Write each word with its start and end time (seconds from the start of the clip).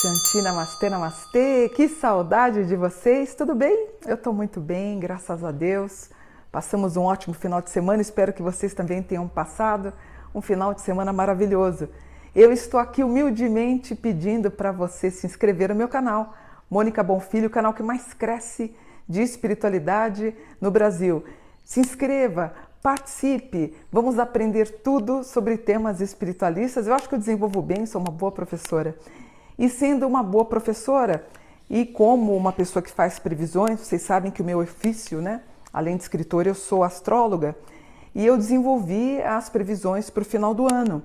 Shanti, 0.00 0.40
namastê, 0.40 0.88
namastê. 0.88 1.68
Que 1.68 1.86
saudade 1.86 2.64
de 2.64 2.74
vocês. 2.74 3.34
Tudo 3.34 3.54
bem? 3.54 3.88
Eu 4.06 4.14
estou 4.14 4.32
muito 4.32 4.58
bem, 4.58 4.98
graças 4.98 5.44
a 5.44 5.50
Deus. 5.50 6.08
Passamos 6.50 6.96
um 6.96 7.02
ótimo 7.02 7.34
final 7.34 7.60
de 7.60 7.68
semana. 7.68 8.00
Espero 8.00 8.32
que 8.32 8.40
vocês 8.40 8.72
também 8.72 9.02
tenham 9.02 9.28
passado 9.28 9.92
um 10.34 10.40
final 10.40 10.72
de 10.72 10.80
semana 10.80 11.12
maravilhoso. 11.12 11.86
Eu 12.34 12.50
estou 12.50 12.80
aqui 12.80 13.04
humildemente 13.04 13.94
pedindo 13.94 14.50
para 14.50 14.72
você 14.72 15.10
se 15.10 15.26
inscrever 15.26 15.68
no 15.68 15.74
meu 15.74 15.88
canal, 15.88 16.34
Mônica 16.70 17.02
Bonfilho, 17.02 17.48
o 17.48 17.50
canal 17.50 17.74
que 17.74 17.82
mais 17.82 18.14
cresce 18.14 18.74
de 19.06 19.20
espiritualidade 19.20 20.34
no 20.58 20.70
Brasil. 20.70 21.22
Se 21.62 21.78
inscreva, 21.78 22.54
participe, 22.82 23.76
vamos 23.92 24.18
aprender 24.18 24.80
tudo 24.80 25.22
sobre 25.24 25.58
temas 25.58 26.00
espiritualistas. 26.00 26.86
Eu 26.86 26.94
acho 26.94 27.06
que 27.06 27.16
eu 27.16 27.18
desenvolvo 27.18 27.60
bem, 27.60 27.84
sou 27.84 28.00
uma 28.00 28.10
boa 28.10 28.32
professora. 28.32 28.96
E 29.60 29.68
sendo 29.68 30.06
uma 30.06 30.22
boa 30.22 30.46
professora 30.46 31.26
e 31.68 31.84
como 31.84 32.34
uma 32.34 32.50
pessoa 32.50 32.82
que 32.82 32.90
faz 32.90 33.18
previsões, 33.18 33.78
vocês 33.78 34.00
sabem 34.00 34.32
que 34.32 34.40
o 34.40 34.44
meu 34.44 34.58
ofício, 34.58 35.20
né, 35.20 35.42
além 35.70 35.98
de 35.98 36.02
escritora, 36.02 36.48
eu 36.48 36.54
sou 36.54 36.82
astróloga 36.82 37.54
e 38.14 38.24
eu 38.24 38.38
desenvolvi 38.38 39.20
as 39.20 39.50
previsões 39.50 40.08
para 40.08 40.22
o 40.22 40.24
final 40.24 40.54
do 40.54 40.66
ano. 40.72 41.02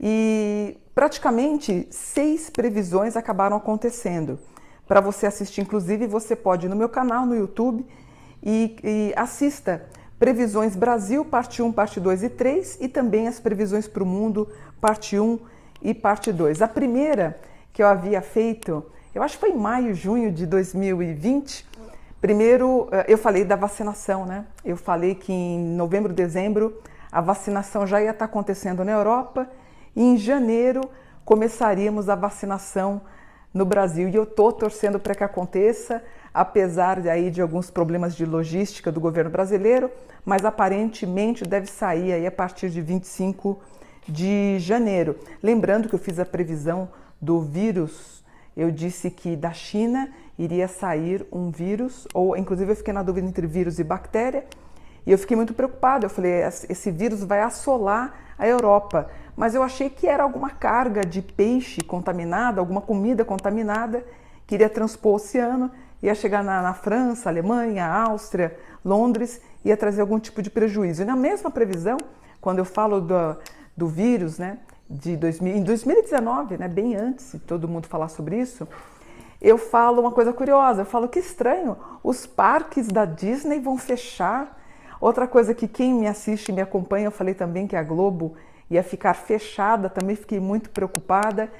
E 0.00 0.76
praticamente 0.92 1.86
seis 1.88 2.50
previsões 2.50 3.16
acabaram 3.16 3.56
acontecendo. 3.56 4.40
Para 4.88 5.00
você 5.00 5.24
assistir, 5.26 5.60
inclusive, 5.60 6.08
você 6.08 6.34
pode 6.34 6.66
ir 6.66 6.68
no 6.68 6.74
meu 6.74 6.88
canal 6.88 7.24
no 7.24 7.36
YouTube 7.36 7.86
e, 8.42 8.76
e 8.82 9.14
assista 9.14 9.86
Previsões 10.18 10.74
Brasil, 10.74 11.24
parte 11.24 11.62
1, 11.62 11.70
parte 11.70 12.00
2 12.00 12.24
e 12.24 12.28
3, 12.28 12.78
e 12.80 12.88
também 12.88 13.28
as 13.28 13.38
previsões 13.38 13.86
para 13.86 14.02
o 14.02 14.06
mundo, 14.06 14.48
parte 14.80 15.16
1 15.16 15.38
e 15.80 15.94
parte 15.94 16.32
2. 16.32 16.60
A 16.60 16.66
primeira 16.66 17.38
que 17.74 17.82
eu 17.82 17.88
havia 17.88 18.22
feito, 18.22 18.86
eu 19.12 19.22
acho 19.22 19.34
que 19.34 19.40
foi 19.40 19.50
em 19.50 19.58
maio, 19.58 19.92
junho 19.94 20.30
de 20.30 20.46
2020. 20.46 21.66
Primeiro, 22.20 22.88
eh, 22.92 23.06
eu 23.08 23.18
falei 23.18 23.44
da 23.44 23.56
vacinação, 23.56 24.24
né? 24.24 24.46
Eu 24.64 24.76
falei 24.76 25.16
que 25.16 25.32
em 25.32 25.58
novembro, 25.58 26.12
dezembro, 26.12 26.80
a 27.10 27.20
vacinação 27.20 27.84
já 27.84 28.00
ia 28.00 28.12
estar 28.12 28.26
acontecendo 28.26 28.84
na 28.84 28.92
Europa 28.92 29.50
e 29.94 30.02
em 30.02 30.16
janeiro 30.16 30.82
começaríamos 31.24 32.08
a 32.08 32.14
vacinação 32.14 33.02
no 33.52 33.64
Brasil. 33.64 34.08
E 34.08 34.14
eu 34.14 34.22
estou 34.22 34.52
torcendo 34.52 35.00
para 35.00 35.14
que 35.16 35.24
aconteça, 35.24 36.00
apesar 36.32 37.00
de, 37.00 37.10
aí 37.10 37.28
de 37.28 37.42
alguns 37.42 37.70
problemas 37.70 38.14
de 38.14 38.24
logística 38.24 38.92
do 38.92 39.00
governo 39.00 39.30
brasileiro, 39.30 39.90
mas 40.24 40.44
aparentemente 40.44 41.42
deve 41.44 41.66
sair 41.66 42.12
aí 42.12 42.26
a 42.26 42.32
partir 42.32 42.70
de 42.70 42.80
25 42.80 43.60
de 44.08 44.60
janeiro. 44.60 45.16
Lembrando 45.42 45.88
que 45.88 45.94
eu 45.96 45.98
fiz 45.98 46.20
a 46.20 46.24
previsão 46.24 46.88
do 47.24 47.40
vírus, 47.40 48.22
eu 48.54 48.70
disse 48.70 49.10
que 49.10 49.34
da 49.34 49.52
China 49.52 50.12
iria 50.38 50.68
sair 50.68 51.26
um 51.32 51.50
vírus, 51.50 52.06
ou 52.12 52.36
inclusive 52.36 52.72
eu 52.72 52.76
fiquei 52.76 52.92
na 52.92 53.02
dúvida 53.02 53.26
entre 53.26 53.46
vírus 53.46 53.78
e 53.78 53.84
bactéria, 53.84 54.44
e 55.06 55.10
eu 55.10 55.18
fiquei 55.18 55.36
muito 55.36 55.54
preocupada. 55.54 56.06
Eu 56.06 56.10
falei, 56.10 56.42
esse 56.68 56.90
vírus 56.90 57.24
vai 57.24 57.40
assolar 57.40 58.14
a 58.38 58.46
Europa. 58.46 59.08
Mas 59.36 59.54
eu 59.54 59.62
achei 59.62 59.90
que 59.90 60.06
era 60.06 60.22
alguma 60.22 60.50
carga 60.50 61.00
de 61.02 61.20
peixe 61.20 61.80
contaminada, 61.80 62.60
alguma 62.60 62.80
comida 62.80 63.24
contaminada, 63.24 64.04
que 64.46 64.54
iria 64.54 64.68
transpor 64.68 65.12
o 65.12 65.16
oceano, 65.16 65.70
ia 66.02 66.14
chegar 66.14 66.44
na, 66.44 66.62
na 66.62 66.74
França, 66.74 67.28
Alemanha, 67.28 67.86
Áustria, 67.86 68.56
Londres, 68.84 69.40
ia 69.64 69.76
trazer 69.76 70.02
algum 70.02 70.18
tipo 70.18 70.42
de 70.42 70.50
prejuízo. 70.50 71.02
E 71.02 71.04
na 71.04 71.16
mesma 71.16 71.50
previsão, 71.50 71.96
quando 72.40 72.58
eu 72.58 72.64
falo 72.64 73.00
do, 73.00 73.36
do 73.76 73.88
vírus, 73.88 74.38
né, 74.38 74.58
de 74.88 75.16
2000, 75.16 75.56
em 75.56 75.62
2019, 75.62 76.58
né, 76.58 76.68
bem 76.68 76.94
antes 76.94 77.32
de 77.32 77.38
todo 77.38 77.68
mundo 77.68 77.86
falar 77.86 78.08
sobre 78.08 78.38
isso, 78.38 78.68
eu 79.40 79.58
falo 79.58 80.00
uma 80.00 80.10
coisa 80.10 80.32
curiosa. 80.32 80.82
Eu 80.82 80.86
falo 80.86 81.06
que 81.06 81.18
estranho, 81.18 81.76
os 82.02 82.26
parques 82.26 82.88
da 82.88 83.04
Disney 83.04 83.60
vão 83.60 83.76
fechar. 83.76 84.58
Outra 85.00 85.26
coisa 85.28 85.54
que 85.54 85.68
quem 85.68 85.92
me 85.92 86.06
assiste 86.06 86.48
e 86.48 86.52
me 86.52 86.62
acompanha, 86.62 87.06
eu 87.06 87.10
falei 87.10 87.34
também 87.34 87.66
que 87.66 87.76
a 87.76 87.82
Globo 87.82 88.34
ia 88.70 88.82
ficar 88.82 89.12
fechada, 89.12 89.90
também 89.90 90.16
fiquei 90.16 90.40
muito 90.40 90.70
preocupada. 90.70 91.52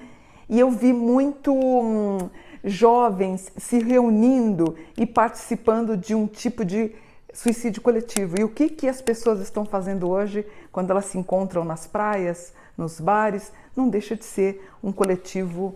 E 0.48 0.58
eu 0.58 0.70
vi 0.70 0.94
muito 0.94 1.52
hum, 1.52 2.30
jovens 2.64 3.52
se 3.56 3.78
reunindo 3.78 4.74
e 4.96 5.04
participando 5.04 5.94
de 5.94 6.14
um 6.14 6.26
tipo 6.26 6.64
de 6.64 6.90
suicídio 7.34 7.82
coletivo. 7.82 8.40
E 8.40 8.44
o 8.44 8.48
que, 8.48 8.70
que 8.70 8.88
as 8.88 9.02
pessoas 9.02 9.40
estão 9.40 9.66
fazendo 9.66 10.08
hoje 10.08 10.46
quando 10.72 10.90
elas 10.90 11.04
se 11.06 11.18
encontram 11.18 11.64
nas 11.64 11.86
praias, 11.86 12.54
nos 12.76 13.00
bares? 13.00 13.52
Não 13.76 13.88
deixa 13.88 14.16
de 14.16 14.24
ser 14.24 14.68
um 14.82 14.92
coletivo 14.92 15.74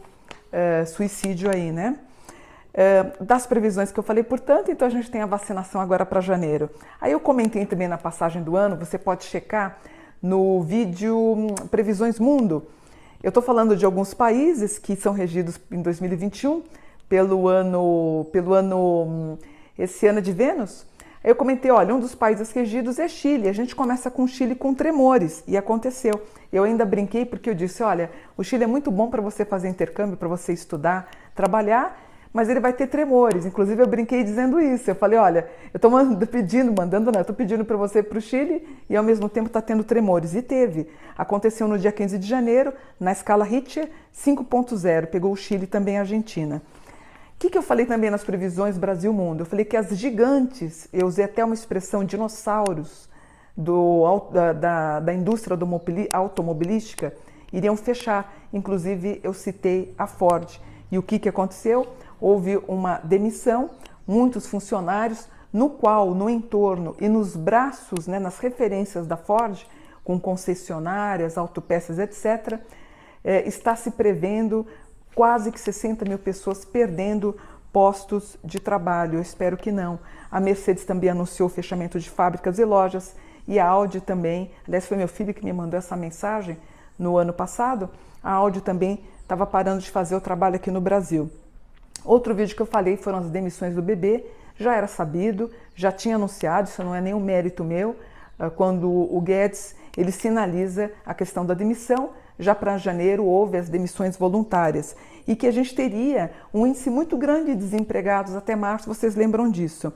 uh, 0.52 0.86
suicídio 0.86 1.50
aí, 1.50 1.72
né? 1.72 1.98
Uh, 2.74 3.24
das 3.24 3.46
previsões 3.46 3.90
que 3.90 3.98
eu 3.98 4.04
falei, 4.04 4.22
portanto, 4.22 4.70
então 4.70 4.86
a 4.86 4.90
gente 4.90 5.10
tem 5.10 5.20
a 5.20 5.26
vacinação 5.26 5.80
agora 5.80 6.06
para 6.06 6.20
janeiro. 6.20 6.70
Aí 7.00 7.12
eu 7.12 7.18
comentei 7.18 7.66
também 7.66 7.88
na 7.88 7.98
passagem 7.98 8.42
do 8.42 8.56
ano, 8.56 8.76
você 8.76 8.98
pode 8.98 9.24
checar 9.24 9.78
no 10.22 10.62
vídeo 10.62 11.16
hum, 11.16 11.54
Previsões 11.70 12.18
Mundo. 12.18 12.66
Eu 13.22 13.30
estou 13.30 13.42
falando 13.42 13.76
de 13.76 13.84
alguns 13.84 14.14
países 14.14 14.78
que 14.78 14.94
são 14.94 15.12
regidos 15.12 15.58
em 15.70 15.82
2021 15.82 16.62
pelo 17.08 17.48
ano, 17.48 18.28
pelo 18.32 18.52
ano, 18.52 19.02
hum, 19.04 19.38
esse 19.76 20.06
ano 20.06 20.20
de 20.20 20.32
Vênus. 20.32 20.86
Eu 21.22 21.34
comentei, 21.34 21.70
olha, 21.70 21.94
um 21.94 22.00
dos 22.00 22.14
países 22.14 22.50
regidos 22.52 22.98
é 22.98 23.08
Chile. 23.08 23.48
A 23.48 23.52
gente 23.52 23.74
começa 23.74 24.10
com 24.10 24.26
Chile 24.26 24.54
com 24.54 24.72
tremores 24.72 25.42
e 25.46 25.56
aconteceu. 25.56 26.20
Eu 26.52 26.64
ainda 26.64 26.84
brinquei 26.84 27.24
porque 27.24 27.50
eu 27.50 27.54
disse, 27.54 27.82
olha, 27.82 28.10
o 28.36 28.44
Chile 28.44 28.64
é 28.64 28.66
muito 28.66 28.90
bom 28.90 29.08
para 29.10 29.20
você 29.20 29.44
fazer 29.44 29.68
intercâmbio, 29.68 30.16
para 30.16 30.28
você 30.28 30.52
estudar, 30.52 31.08
trabalhar 31.34 32.08
mas 32.32 32.48
ele 32.48 32.60
vai 32.60 32.72
ter 32.72 32.86
tremores. 32.86 33.46
Inclusive, 33.46 33.82
eu 33.82 33.86
brinquei 33.86 34.22
dizendo 34.22 34.60
isso. 34.60 34.90
Eu 34.90 34.94
falei: 34.94 35.18
olha, 35.18 35.48
eu 35.72 35.78
estou 35.78 35.90
pedindo, 36.26 36.72
mandando, 36.76 37.10
não, 37.10 37.20
eu 37.20 37.22
estou 37.22 37.34
pedindo 37.34 37.64
para 37.64 37.76
você 37.76 38.02
para 38.02 38.18
o 38.18 38.20
Chile 38.20 38.66
e 38.88 38.96
ao 38.96 39.02
mesmo 39.02 39.28
tempo 39.28 39.46
está 39.46 39.60
tendo 39.60 39.82
tremores. 39.82 40.34
E 40.34 40.42
teve. 40.42 40.88
Aconteceu 41.16 41.66
no 41.66 41.78
dia 41.78 41.92
15 41.92 42.18
de 42.18 42.28
janeiro, 42.28 42.72
na 42.98 43.12
escala 43.12 43.44
Richter 43.44 43.88
5.0. 44.14 45.06
Pegou 45.06 45.32
o 45.32 45.36
Chile 45.36 45.64
e 45.64 45.66
também 45.66 45.96
a 45.98 46.00
Argentina. 46.00 46.62
O 47.38 47.40
que, 47.40 47.50
que 47.50 47.56
eu 47.56 47.62
falei 47.62 47.86
também 47.86 48.10
nas 48.10 48.24
previsões 48.24 48.76
Brasil-Mundo? 48.76 49.42
Eu 49.42 49.46
falei 49.46 49.64
que 49.64 49.76
as 49.76 49.96
gigantes, 49.96 50.88
eu 50.92 51.06
usei 51.06 51.24
até 51.24 51.44
uma 51.44 51.54
expressão 51.54 52.02
dinossauros 52.02 53.08
do, 53.56 54.02
da, 54.32 54.52
da, 54.52 54.98
da 54.98 55.14
indústria 55.14 55.56
automobilística, 56.12 57.14
iriam 57.52 57.76
fechar. 57.76 58.34
Inclusive, 58.52 59.20
eu 59.22 59.32
citei 59.32 59.94
a 59.96 60.08
Ford. 60.08 60.60
E 60.90 60.98
o 60.98 61.02
que, 61.02 61.16
que 61.20 61.28
aconteceu? 61.28 61.86
houve 62.20 62.56
uma 62.68 62.98
demissão, 62.98 63.70
muitos 64.06 64.46
funcionários, 64.46 65.28
no 65.52 65.70
qual, 65.70 66.14
no 66.14 66.28
entorno 66.28 66.96
e 67.00 67.08
nos 67.08 67.36
braços, 67.36 68.06
né, 68.06 68.18
nas 68.18 68.38
referências 68.38 69.06
da 69.06 69.16
Ford, 69.16 69.64
com 70.04 70.18
concessionárias, 70.18 71.38
autopeças, 71.38 71.98
etc., 71.98 72.58
é, 73.24 73.46
está 73.46 73.74
se 73.74 73.90
prevendo 73.92 74.66
quase 75.18 75.50
que 75.50 75.58
60 75.58 76.04
mil 76.04 76.16
pessoas 76.16 76.64
perdendo 76.64 77.36
postos 77.72 78.36
de 78.44 78.60
trabalho. 78.60 79.14
Eu 79.18 79.20
espero 79.20 79.56
que 79.56 79.72
não. 79.72 79.98
A 80.30 80.38
Mercedes 80.38 80.84
também 80.84 81.10
anunciou 81.10 81.48
o 81.48 81.50
fechamento 81.50 81.98
de 81.98 82.08
fábricas 82.08 82.56
e 82.60 82.64
lojas 82.64 83.16
e 83.44 83.58
a 83.58 83.66
Audi 83.66 84.00
também. 84.00 84.52
Aliás, 84.64 84.86
foi 84.86 84.96
meu 84.96 85.08
filho 85.08 85.34
que 85.34 85.44
me 85.44 85.52
mandou 85.52 85.76
essa 85.76 85.96
mensagem 85.96 86.56
no 86.96 87.16
ano 87.16 87.32
passado. 87.32 87.90
A 88.22 88.30
Audi 88.30 88.60
também 88.60 89.00
estava 89.20 89.44
parando 89.44 89.82
de 89.82 89.90
fazer 89.90 90.14
o 90.14 90.20
trabalho 90.20 90.54
aqui 90.54 90.70
no 90.70 90.80
Brasil. 90.80 91.28
Outro 92.04 92.32
vídeo 92.32 92.54
que 92.54 92.62
eu 92.62 92.66
falei 92.66 92.96
foram 92.96 93.18
as 93.18 93.28
demissões 93.28 93.74
do 93.74 93.82
bebê, 93.82 94.24
já 94.56 94.76
era 94.76 94.86
sabido, 94.86 95.50
já 95.74 95.90
tinha 95.90 96.14
anunciado, 96.14 96.68
isso 96.68 96.84
não 96.84 96.94
é 96.94 97.00
nenhum 97.00 97.18
mérito 97.18 97.64
meu, 97.64 97.96
ah, 98.38 98.50
quando 98.50 98.88
o 98.88 99.20
Guedes 99.20 99.74
ele 99.96 100.12
sinaliza 100.12 100.92
a 101.04 101.12
questão 101.12 101.44
da 101.44 101.54
demissão, 101.54 102.10
já 102.38 102.54
para 102.54 102.78
janeiro 102.78 103.24
houve 103.24 103.56
as 103.56 103.68
demissões 103.68 104.16
voluntárias 104.16 104.94
e 105.26 105.36
que 105.36 105.46
a 105.46 105.50
gente 105.50 105.74
teria 105.74 106.30
um 106.52 106.66
índice 106.66 106.88
muito 106.88 107.16
grande 107.16 107.54
de 107.54 107.56
desempregados 107.56 108.34
até 108.34 108.56
março, 108.56 108.88
vocês 108.88 109.14
lembram 109.14 109.50
disso. 109.50 109.92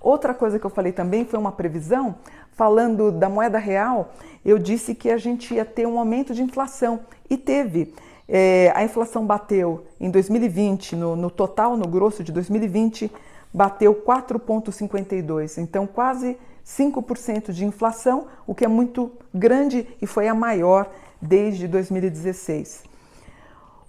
Outra 0.00 0.32
coisa 0.32 0.58
que 0.58 0.64
eu 0.64 0.70
falei 0.70 0.92
também 0.92 1.24
foi 1.24 1.38
uma 1.38 1.50
previsão, 1.50 2.14
falando 2.52 3.10
da 3.10 3.28
moeda 3.28 3.58
real, 3.58 4.12
eu 4.44 4.58
disse 4.58 4.94
que 4.94 5.10
a 5.10 5.18
gente 5.18 5.54
ia 5.54 5.64
ter 5.64 5.86
um 5.86 5.98
aumento 5.98 6.32
de 6.32 6.42
inflação 6.42 7.00
e 7.28 7.36
teve. 7.36 7.92
É, 8.28 8.72
a 8.74 8.84
inflação 8.84 9.26
bateu 9.26 9.84
em 10.00 10.10
2020, 10.10 10.94
no, 10.94 11.16
no 11.16 11.30
total, 11.30 11.76
no 11.76 11.88
grosso 11.88 12.22
de 12.22 12.32
2020, 12.32 13.10
bateu 13.52 13.94
4,52, 13.94 15.58
então 15.58 15.86
quase 15.86 16.36
5% 16.64 17.52
de 17.52 17.64
inflação, 17.64 18.26
o 18.46 18.54
que 18.54 18.64
é 18.64 18.68
muito 18.68 19.12
grande 19.32 19.86
e 20.02 20.06
foi 20.06 20.28
a 20.28 20.34
maior 20.34 20.90
desde 21.20 21.66
2016. 21.68 22.84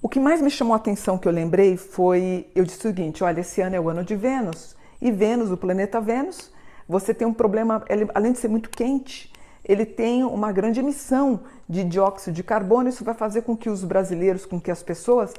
O 0.01 0.07
que 0.07 0.19
mais 0.19 0.41
me 0.41 0.49
chamou 0.49 0.73
a 0.73 0.77
atenção 0.77 1.17
que 1.17 1.27
eu 1.27 1.31
lembrei 1.31 1.75
foi, 1.75 2.47
eu 2.55 2.63
disse 2.63 2.79
o 2.79 2.81
seguinte, 2.81 3.23
olha, 3.23 3.41
esse 3.41 3.61
ano 3.61 3.75
é 3.75 3.79
o 3.79 3.89
ano 3.89 4.03
de 4.03 4.15
Vênus, 4.15 4.75
e 5.01 5.11
Vênus, 5.11 5.51
o 5.51 5.57
planeta 5.57 5.99
Vênus, 6.01 6.51
você 6.87 7.13
tem 7.13 7.27
um 7.27 7.33
problema, 7.33 7.83
ele, 7.89 8.07
além 8.13 8.31
de 8.31 8.39
ser 8.39 8.47
muito 8.47 8.69
quente, 8.69 9.31
ele 9.67 9.85
tem 9.85 10.23
uma 10.23 10.51
grande 10.51 10.79
emissão 10.79 11.41
de 11.67 11.83
dióxido 11.83 12.33
de 12.33 12.43
carbono. 12.43 12.87
Isso 12.87 13.03
vai 13.03 13.13
fazer 13.13 13.41
com 13.41 13.55
que 13.55 13.69
os 13.69 13.83
brasileiros, 13.83 14.45
com 14.45 14.61
que 14.61 14.71
as 14.71 14.81
pessoas 14.81 15.33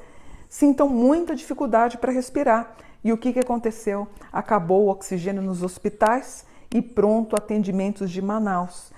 sintam 0.48 0.88
muita 0.88 1.34
dificuldade 1.34 1.96
para 1.96 2.12
respirar. 2.12 2.76
E 3.02 3.12
o 3.12 3.16
que, 3.16 3.32
que 3.32 3.38
aconteceu? 3.38 4.06
Acabou 4.30 4.84
o 4.84 4.90
oxigênio 4.90 5.40
nos 5.40 5.62
hospitais 5.62 6.44
e 6.74 6.82
pronto 6.82 7.34
atendimentos 7.34 8.10
de 8.10 8.20
Manaus. 8.20 8.92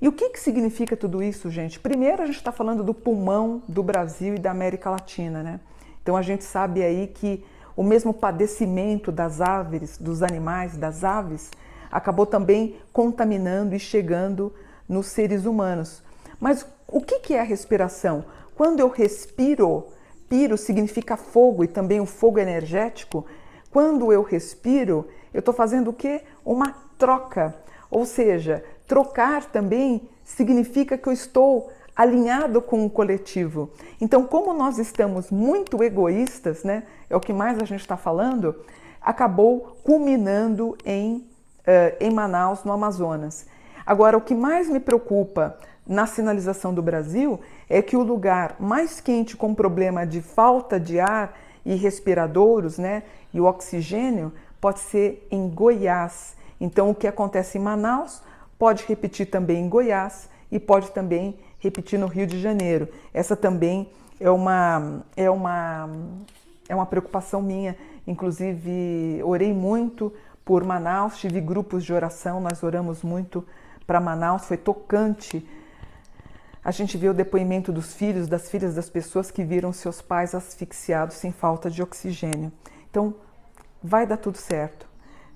E 0.00 0.08
o 0.08 0.12
que, 0.12 0.30
que 0.30 0.40
significa 0.40 0.96
tudo 0.96 1.22
isso, 1.22 1.50
gente? 1.50 1.80
Primeiro, 1.80 2.22
a 2.22 2.26
gente 2.26 2.36
está 2.36 2.52
falando 2.52 2.84
do 2.84 2.92
pulmão 2.92 3.62
do 3.66 3.82
Brasil 3.82 4.34
e 4.34 4.38
da 4.38 4.50
América 4.50 4.90
Latina, 4.90 5.42
né? 5.42 5.60
Então 6.02 6.16
a 6.16 6.22
gente 6.22 6.44
sabe 6.44 6.82
aí 6.82 7.06
que 7.06 7.44
o 7.74 7.82
mesmo 7.82 8.12
padecimento 8.12 9.10
das 9.10 9.40
aves, 9.40 9.98
dos 9.98 10.22
animais, 10.22 10.76
das 10.76 11.02
aves, 11.02 11.50
acabou 11.90 12.26
também 12.26 12.76
contaminando 12.92 13.74
e 13.74 13.78
chegando 13.78 14.52
nos 14.88 15.06
seres 15.06 15.44
humanos. 15.46 16.02
Mas 16.38 16.66
o 16.88 17.00
que 17.00 17.34
é 17.34 17.40
a 17.40 17.44
respiração? 17.44 18.24
Quando 18.54 18.80
eu 18.80 18.88
respiro, 18.88 19.88
piro 20.28 20.56
significa 20.56 21.16
fogo 21.16 21.64
e 21.64 21.68
também 21.68 22.00
o 22.00 22.06
fogo 22.06 22.38
energético. 22.38 23.26
Quando 23.70 24.12
eu 24.12 24.22
respiro, 24.22 25.08
eu 25.32 25.40
estou 25.40 25.52
fazendo 25.52 25.88
o 25.88 25.92
quê? 25.92 26.22
Uma 26.44 26.74
troca. 26.96 27.54
Ou 27.90 28.04
seja, 28.06 28.64
trocar 28.86 29.44
também 29.46 30.08
significa 30.24 30.96
que 30.96 31.08
eu 31.08 31.12
estou 31.12 31.70
alinhado 31.96 32.60
com 32.60 32.84
o 32.84 32.90
coletivo. 32.90 33.70
Então, 34.00 34.24
como 34.24 34.52
nós 34.52 34.78
estamos 34.78 35.30
muito 35.30 35.82
egoístas, 35.82 36.62
né? 36.62 36.82
É 37.08 37.16
o 37.16 37.20
que 37.20 37.32
mais 37.32 37.58
a 37.58 37.64
gente 37.64 37.80
está 37.80 37.96
falando, 37.96 38.54
acabou 39.00 39.78
culminando 39.82 40.76
em, 40.84 41.16
uh, 41.16 41.96
em 41.98 42.10
Manaus, 42.12 42.64
no 42.64 42.72
Amazonas. 42.72 43.46
Agora, 43.86 44.16
o 44.18 44.20
que 44.20 44.34
mais 44.34 44.68
me 44.68 44.80
preocupa 44.80 45.56
na 45.86 46.04
sinalização 46.06 46.74
do 46.74 46.82
Brasil 46.82 47.40
é 47.68 47.80
que 47.80 47.96
o 47.96 48.02
lugar 48.02 48.56
mais 48.58 49.00
quente 49.00 49.36
com 49.36 49.54
problema 49.54 50.04
de 50.04 50.20
falta 50.20 50.78
de 50.78 50.98
ar 50.98 51.38
e 51.64 51.74
respiradouros, 51.76 52.78
né, 52.78 53.04
e 53.32 53.40
o 53.40 53.44
oxigênio, 53.44 54.32
pode 54.60 54.80
ser 54.80 55.26
em 55.30 55.48
Goiás. 55.48 56.34
Então, 56.60 56.90
o 56.90 56.94
que 56.94 57.06
acontece 57.06 57.58
em 57.58 57.60
Manaus 57.60 58.22
pode 58.58 58.84
repetir 58.86 59.26
também 59.26 59.64
em 59.64 59.68
Goiás 59.68 60.28
e 60.50 60.58
pode 60.58 60.90
também 60.90 61.38
repetir 61.58 61.98
no 61.98 62.06
Rio 62.06 62.26
de 62.26 62.40
Janeiro. 62.40 62.88
Essa 63.12 63.36
também 63.36 63.90
é 64.20 64.30
uma, 64.30 65.04
é 65.16 65.30
uma, 65.30 65.90
é 66.68 66.74
uma 66.74 66.86
preocupação 66.86 67.42
minha. 67.42 67.76
Inclusive, 68.06 69.20
orei 69.24 69.52
muito 69.52 70.12
por 70.44 70.62
Manaus, 70.62 71.18
tive 71.18 71.40
grupos 71.40 71.84
de 71.84 71.92
oração, 71.92 72.40
nós 72.40 72.62
oramos 72.62 73.02
muito 73.02 73.44
para 73.86 74.00
Manaus, 74.00 74.44
foi 74.44 74.56
tocante. 74.56 75.46
A 76.64 76.70
gente 76.70 76.96
vê 76.96 77.08
o 77.08 77.14
depoimento 77.14 77.72
dos 77.72 77.94
filhos, 77.94 78.28
das 78.28 78.48
filhas 78.48 78.74
das 78.74 78.88
pessoas 78.88 79.30
que 79.30 79.44
viram 79.44 79.72
seus 79.72 80.00
pais 80.00 80.34
asfixiados 80.34 81.16
sem 81.16 81.32
falta 81.32 81.70
de 81.70 81.82
oxigênio. 81.82 82.52
Então, 82.90 83.14
vai 83.82 84.06
dar 84.06 84.16
tudo 84.16 84.38
certo. 84.38 84.86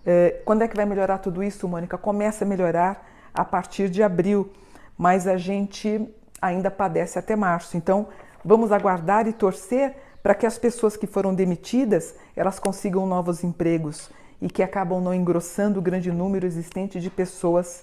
É, 0.05 0.41
quando 0.45 0.63
é 0.63 0.69
que 0.69 0.77
vai 0.77 0.87
melhorar 0.87 1.19
tudo 1.19 1.43
isso, 1.43 1.69
Mônica? 1.69 1.99
Começa 1.99 2.45
a 2.45 2.49
melhorar 2.49 3.10
a 3.35 3.45
partir 3.45 3.89
de 3.89 4.03
abril, 4.03 4.51
mas 4.97 5.27
a 5.27 5.37
gente 5.37 6.09
ainda 6.41 6.71
padece 6.71 7.19
até 7.19 7.37
março. 7.37 7.77
Então, 7.77 8.09
vamos 8.45 8.73
aguardar 8.73 9.27
e 9.27 9.33
torcer 9.33 9.95
para 10.23 10.35
que 10.35 10.47
as 10.47 10.59
pessoas 10.59 10.97
que 10.97 11.07
foram 11.07 11.35
demitidas, 11.35 12.15
elas 12.37 12.59
consigam 12.59 13.07
novos 13.07 13.43
empregos 13.43 14.11
e 14.41 14.49
que 14.49 14.63
acabam 14.63 15.01
não 15.01 15.15
engrossando 15.15 15.79
o 15.79 15.83
grande 15.83 16.11
número 16.11 16.47
existente 16.47 17.01
de 17.01 17.11
pessoas 17.11 17.83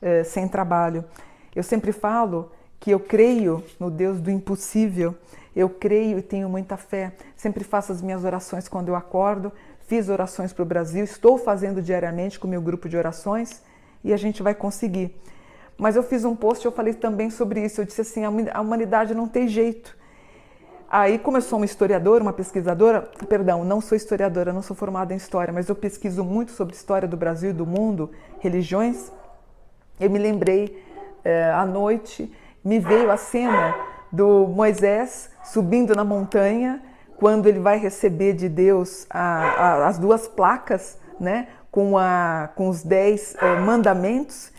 eh, 0.00 0.24
sem 0.24 0.46
trabalho. 0.48 1.04
Eu 1.54 1.62
sempre 1.62 1.92
falo 1.92 2.52
que 2.80 2.90
eu 2.90 3.00
creio 3.00 3.64
no 3.80 3.90
Deus 3.90 4.20
do 4.20 4.30
impossível, 4.30 5.14
eu 5.54 5.68
creio 5.68 6.18
e 6.18 6.22
tenho 6.22 6.48
muita 6.48 6.76
fé. 6.76 7.12
Sempre 7.36 7.64
faço 7.64 7.90
as 7.90 8.00
minhas 8.00 8.24
orações 8.24 8.68
quando 8.68 8.88
eu 8.88 8.96
acordo, 8.96 9.52
fiz 9.86 10.08
orações 10.08 10.52
para 10.52 10.62
o 10.62 10.66
Brasil, 10.66 11.02
estou 11.02 11.36
fazendo 11.38 11.82
diariamente 11.82 12.38
com 12.38 12.46
o 12.46 12.50
meu 12.50 12.62
grupo 12.62 12.88
de 12.88 12.96
orações 12.96 13.62
e 14.08 14.12
a 14.12 14.16
gente 14.16 14.42
vai 14.42 14.54
conseguir. 14.54 15.14
Mas 15.76 15.94
eu 15.94 16.02
fiz 16.02 16.24
um 16.24 16.34
post, 16.34 16.64
eu 16.64 16.72
falei 16.72 16.94
também 16.94 17.30
sobre 17.30 17.64
isso. 17.64 17.80
Eu 17.80 17.84
disse 17.84 18.00
assim: 18.00 18.24
a 18.24 18.60
humanidade 18.60 19.14
não 19.14 19.28
tem 19.28 19.46
jeito. 19.46 19.96
Aí 20.90 21.18
começou 21.18 21.58
uma 21.58 21.66
historiadora, 21.66 22.22
uma 22.22 22.32
pesquisadora, 22.32 23.02
perdão, 23.28 23.62
não 23.62 23.78
sou 23.78 23.94
historiadora, 23.94 24.54
não 24.54 24.62
sou 24.62 24.74
formada 24.74 25.12
em 25.12 25.18
história, 25.18 25.52
mas 25.52 25.68
eu 25.68 25.74
pesquiso 25.74 26.24
muito 26.24 26.50
sobre 26.52 26.74
história 26.74 27.06
do 27.06 27.14
Brasil 27.14 27.50
e 27.50 27.52
do 27.52 27.66
mundo, 27.66 28.10
religiões. 28.40 29.12
Eu 30.00 30.08
me 30.08 30.18
lembrei 30.18 30.82
é, 31.22 31.50
à 31.50 31.66
noite, 31.66 32.32
me 32.64 32.78
veio 32.78 33.10
a 33.10 33.18
cena 33.18 33.74
do 34.10 34.46
Moisés 34.46 35.30
subindo 35.44 35.94
na 35.94 36.04
montanha, 36.04 36.82
quando 37.18 37.46
ele 37.48 37.58
vai 37.58 37.78
receber 37.78 38.32
de 38.32 38.48
Deus 38.48 39.06
a, 39.10 39.20
a, 39.20 39.88
as 39.88 39.98
duas 39.98 40.26
placas, 40.26 40.98
né, 41.20 41.48
com, 41.70 41.96
a, 41.96 42.50
com 42.54 42.68
os 42.68 42.82
dez 42.82 43.34
é, 43.40 43.60
mandamentos. 43.60 44.52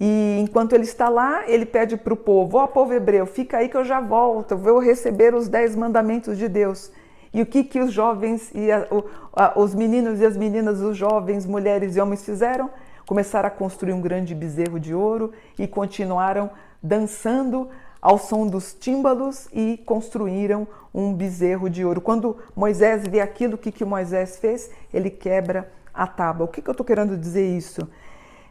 E 0.00 0.38
enquanto 0.40 0.72
ele 0.72 0.84
está 0.84 1.08
lá, 1.08 1.48
ele 1.48 1.66
pede 1.66 1.96
para 1.96 2.14
o 2.14 2.16
povo: 2.16 2.58
Ó, 2.58 2.64
oh, 2.64 2.68
povo 2.68 2.92
hebreu, 2.92 3.26
fica 3.26 3.58
aí 3.58 3.68
que 3.68 3.76
eu 3.76 3.84
já 3.84 4.00
volto, 4.00 4.56
vou 4.56 4.78
receber 4.78 5.34
os 5.34 5.48
dez 5.48 5.76
mandamentos 5.76 6.38
de 6.38 6.48
Deus. 6.48 6.90
E 7.34 7.40
o 7.40 7.46
que, 7.46 7.64
que 7.64 7.80
os 7.80 7.92
jovens 7.92 8.50
e 8.54 8.70
a, 8.70 8.86
o, 8.90 9.04
a, 9.32 9.58
os 9.58 9.74
meninos 9.74 10.20
e 10.20 10.26
as 10.26 10.36
meninas, 10.36 10.80
os 10.80 10.96
jovens, 10.96 11.46
mulheres 11.46 11.96
e 11.96 12.00
homens 12.00 12.24
fizeram? 12.24 12.70
Começaram 13.06 13.48
a 13.48 13.50
construir 13.50 13.92
um 13.92 14.00
grande 14.00 14.34
bezerro 14.34 14.78
de 14.78 14.94
ouro 14.94 15.32
e 15.58 15.66
continuaram 15.66 16.50
dançando 16.82 17.68
ao 18.00 18.18
som 18.18 18.46
dos 18.46 18.74
tímbalos 18.74 19.48
e 19.52 19.80
construíram 19.86 20.66
um 20.92 21.14
bezerro 21.14 21.70
de 21.70 21.84
ouro. 21.84 22.00
Quando 22.00 22.36
Moisés 22.54 23.06
vê 23.06 23.20
aquilo, 23.20 23.54
o 23.54 23.58
que, 23.58 23.70
que 23.70 23.84
Moisés 23.84 24.38
fez? 24.38 24.70
Ele 24.92 25.08
quebra 25.08 25.70
a 25.92 26.06
tábua. 26.06 26.46
O 26.46 26.48
que, 26.48 26.62
que 26.62 26.68
eu 26.68 26.72
estou 26.72 26.86
querendo 26.86 27.16
dizer 27.16 27.46
isso? 27.46 27.88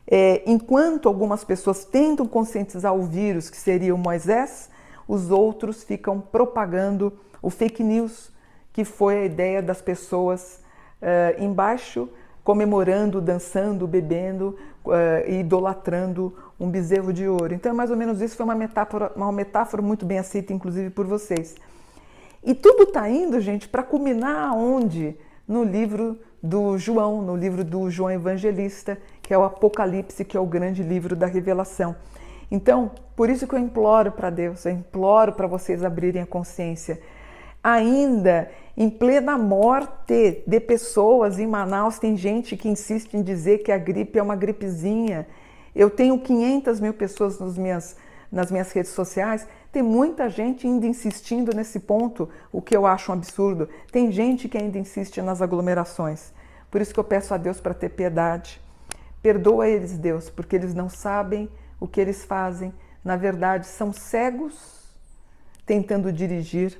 É, 0.07 0.41
enquanto 0.45 1.07
algumas 1.07 1.43
pessoas 1.43 1.85
tentam 1.85 2.27
conscientizar 2.27 2.93
o 2.93 3.03
vírus, 3.03 3.49
que 3.49 3.57
seria 3.57 3.93
o 3.93 3.97
Moisés, 3.97 4.69
os 5.07 5.31
outros 5.31 5.83
ficam 5.83 6.19
propagando 6.19 7.13
o 7.41 7.49
fake 7.49 7.83
news, 7.83 8.31
que 8.73 8.85
foi 8.85 9.19
a 9.19 9.25
ideia 9.25 9.61
das 9.61 9.81
pessoas 9.81 10.61
uh, 11.01 11.43
embaixo 11.43 12.09
comemorando, 12.43 13.21
dançando, 13.21 13.87
bebendo 13.87 14.57
uh, 14.85 14.91
e 15.27 15.39
idolatrando 15.39 16.35
um 16.59 16.69
bezerro 16.69 17.13
de 17.13 17.27
ouro. 17.27 17.53
Então, 17.53 17.71
é 17.71 17.75
mais 17.75 17.91
ou 17.91 17.97
menos 17.97 18.21
isso 18.21 18.35
foi 18.35 18.43
uma 18.43 18.55
metáfora, 18.55 19.11
uma 19.15 19.31
metáfora 19.31 19.81
muito 19.81 20.05
bem 20.05 20.19
aceita, 20.19 20.53
inclusive 20.53 20.89
por 20.89 21.05
vocês. 21.05 21.55
E 22.43 22.55
tudo 22.55 22.83
está 22.83 23.07
indo, 23.09 23.39
gente, 23.39 23.67
para 23.67 23.83
culminar 23.83 24.49
aonde? 24.49 25.15
No 25.47 25.63
livro 25.63 26.17
do 26.41 26.77
João, 26.77 27.21
no 27.21 27.35
livro 27.35 27.63
do 27.63 27.89
João 27.89 28.11
Evangelista, 28.11 28.97
que 29.21 29.33
é 29.33 29.37
o 29.37 29.43
Apocalipse, 29.43 30.25
que 30.25 30.35
é 30.35 30.39
o 30.39 30.45
grande 30.45 30.81
livro 30.81 31.15
da 31.15 31.27
revelação. 31.27 31.95
Então, 32.49 32.91
por 33.15 33.29
isso 33.29 33.47
que 33.47 33.55
eu 33.55 33.59
imploro 33.59 34.11
para 34.11 34.29
Deus, 34.29 34.65
eu 34.65 34.71
imploro 34.71 35.33
para 35.33 35.47
vocês 35.47 35.83
abrirem 35.83 36.21
a 36.21 36.25
consciência. 36.25 36.99
Ainda 37.63 38.49
em 38.75 38.89
plena 38.89 39.37
morte 39.37 40.43
de 40.45 40.59
pessoas 40.59 41.39
em 41.39 41.45
Manaus, 41.45 41.99
tem 41.99 42.17
gente 42.17 42.57
que 42.57 42.67
insiste 42.67 43.13
em 43.15 43.21
dizer 43.21 43.59
que 43.59 43.71
a 43.71 43.77
gripe 43.77 44.17
é 44.17 44.23
uma 44.23 44.35
gripezinha. 44.35 45.27
Eu 45.75 45.89
tenho 45.89 46.19
500 46.19 46.79
mil 46.79 46.93
pessoas 46.93 47.39
nas 47.39 47.57
minhas, 47.57 47.95
nas 48.31 48.51
minhas 48.51 48.71
redes 48.71 48.91
sociais. 48.91 49.47
Tem 49.71 49.81
muita 49.81 50.29
gente 50.29 50.67
ainda 50.67 50.85
insistindo 50.85 51.55
nesse 51.55 51.79
ponto, 51.79 52.29
o 52.51 52.61
que 52.61 52.75
eu 52.75 52.85
acho 52.85 53.11
um 53.11 53.15
absurdo. 53.15 53.69
Tem 53.91 54.11
gente 54.11 54.49
que 54.49 54.57
ainda 54.57 54.77
insiste 54.77 55.21
nas 55.21 55.41
aglomerações. 55.41 56.33
Por 56.69 56.81
isso 56.81 56.93
que 56.93 56.99
eu 56.99 57.03
peço 57.03 57.33
a 57.33 57.37
Deus 57.37 57.61
para 57.61 57.73
ter 57.73 57.89
piedade. 57.89 58.61
Perdoa 59.21 59.67
eles, 59.67 59.97
Deus, 59.97 60.29
porque 60.29 60.55
eles 60.55 60.73
não 60.73 60.89
sabem 60.89 61.49
o 61.79 61.87
que 61.87 62.01
eles 62.01 62.25
fazem. 62.25 62.73
Na 63.03 63.15
verdade, 63.15 63.65
são 63.65 63.93
cegos 63.93 64.81
tentando 65.65 66.11
dirigir 66.11 66.79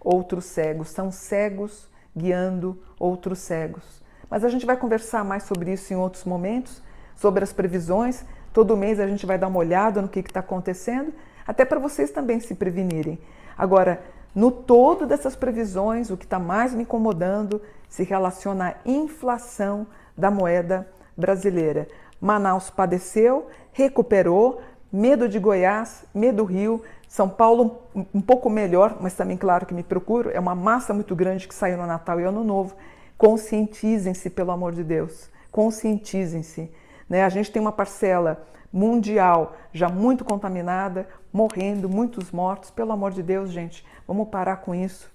outros 0.00 0.46
cegos, 0.46 0.88
são 0.88 1.10
cegos 1.10 1.90
guiando 2.16 2.80
outros 2.98 3.40
cegos. 3.40 4.02
Mas 4.30 4.44
a 4.44 4.48
gente 4.48 4.64
vai 4.64 4.76
conversar 4.76 5.24
mais 5.24 5.42
sobre 5.42 5.72
isso 5.72 5.92
em 5.92 5.96
outros 5.96 6.24
momentos, 6.24 6.82
sobre 7.16 7.44
as 7.44 7.52
previsões. 7.52 8.24
Todo 8.52 8.76
mês 8.76 8.98
a 8.98 9.06
gente 9.06 9.26
vai 9.26 9.36
dar 9.36 9.48
uma 9.48 9.58
olhada 9.58 10.00
no 10.00 10.08
que 10.08 10.20
está 10.20 10.40
acontecendo, 10.40 11.12
até 11.50 11.64
para 11.64 11.80
vocês 11.80 12.12
também 12.12 12.38
se 12.38 12.54
prevenirem. 12.54 13.18
Agora, 13.58 14.00
no 14.32 14.52
todo 14.52 15.04
dessas 15.04 15.34
previsões, 15.34 16.08
o 16.08 16.16
que 16.16 16.24
está 16.24 16.38
mais 16.38 16.72
me 16.72 16.84
incomodando 16.84 17.60
se 17.88 18.04
relaciona 18.04 18.68
à 18.68 18.74
inflação 18.88 19.84
da 20.16 20.30
moeda 20.30 20.86
brasileira. 21.16 21.88
Manaus 22.20 22.70
padeceu, 22.70 23.48
recuperou, 23.72 24.60
medo 24.92 25.28
de 25.28 25.40
Goiás, 25.40 26.04
medo 26.14 26.36
do 26.36 26.44
Rio, 26.44 26.84
são 27.08 27.28
Paulo 27.28 27.82
um 28.14 28.20
pouco 28.20 28.48
melhor, 28.48 28.98
mas 29.00 29.14
também 29.14 29.36
claro 29.36 29.66
que 29.66 29.74
me 29.74 29.82
procuro, 29.82 30.30
é 30.30 30.38
uma 30.38 30.54
massa 30.54 30.94
muito 30.94 31.16
grande 31.16 31.48
que 31.48 31.54
saiu 31.54 31.76
no 31.76 31.84
Natal 31.84 32.20
e 32.20 32.22
Ano 32.22 32.44
Novo. 32.44 32.76
Conscientizem-se, 33.18 34.30
pelo 34.30 34.52
amor 34.52 34.72
de 34.72 34.84
Deus, 34.84 35.28
conscientizem-se. 35.50 36.70
Né? 37.10 37.24
A 37.24 37.28
gente 37.28 37.52
tem 37.52 37.60
uma 37.60 37.72
parcela 37.72 38.46
mundial 38.72 39.56
já 39.72 39.88
muito 39.88 40.24
contaminada, 40.24 41.08
morrendo, 41.32 41.88
muitos 41.88 42.30
mortos. 42.30 42.70
Pelo 42.70 42.92
amor 42.92 43.10
de 43.10 43.22
Deus, 43.22 43.50
gente, 43.50 43.84
vamos 44.06 44.28
parar 44.28 44.58
com 44.58 44.74
isso. 44.74 45.10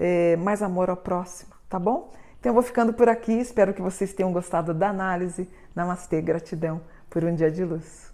é, 0.00 0.34
mais 0.36 0.62
amor 0.62 0.88
ao 0.88 0.96
próximo, 0.96 1.52
tá 1.68 1.78
bom? 1.78 2.10
Então 2.38 2.50
eu 2.50 2.54
vou 2.54 2.62
ficando 2.62 2.92
por 2.94 3.06
aqui, 3.06 3.32
espero 3.34 3.74
que 3.74 3.82
vocês 3.82 4.14
tenham 4.14 4.32
gostado 4.32 4.72
da 4.72 4.88
análise. 4.88 5.46
Namastê, 5.74 6.22
gratidão 6.22 6.80
por 7.10 7.22
um 7.22 7.34
dia 7.34 7.50
de 7.50 7.64
luz. 7.64 8.09